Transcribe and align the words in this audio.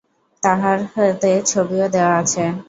তাহাতে 0.43 1.31
ছবিও 1.45 1.87
দেওয়া 1.89 2.13
আছে। 2.17 2.43